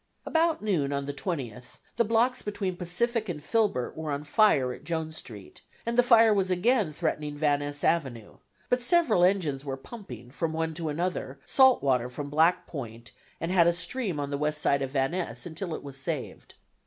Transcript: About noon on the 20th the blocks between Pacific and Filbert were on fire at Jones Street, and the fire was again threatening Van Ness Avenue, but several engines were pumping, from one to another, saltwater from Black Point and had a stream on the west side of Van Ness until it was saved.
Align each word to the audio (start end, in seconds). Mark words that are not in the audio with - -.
About 0.25 0.63
noon 0.63 0.91
on 0.91 1.05
the 1.05 1.13
20th 1.13 1.79
the 1.95 2.03
blocks 2.03 2.41
between 2.41 2.75
Pacific 2.75 3.29
and 3.29 3.39
Filbert 3.43 3.95
were 3.95 4.11
on 4.11 4.23
fire 4.23 4.73
at 4.73 4.83
Jones 4.83 5.17
Street, 5.17 5.61
and 5.85 5.95
the 5.95 6.01
fire 6.01 6.33
was 6.33 6.49
again 6.49 6.91
threatening 6.91 7.37
Van 7.37 7.59
Ness 7.59 7.83
Avenue, 7.83 8.37
but 8.67 8.81
several 8.81 9.23
engines 9.23 9.63
were 9.63 9.77
pumping, 9.77 10.31
from 10.31 10.53
one 10.53 10.73
to 10.73 10.89
another, 10.89 11.37
saltwater 11.45 12.09
from 12.09 12.31
Black 12.31 12.65
Point 12.65 13.11
and 13.39 13.51
had 13.51 13.67
a 13.67 13.73
stream 13.73 14.19
on 14.19 14.31
the 14.31 14.39
west 14.39 14.59
side 14.59 14.81
of 14.81 14.89
Van 14.89 15.11
Ness 15.11 15.45
until 15.45 15.75
it 15.75 15.83
was 15.83 15.97
saved. 15.99 16.55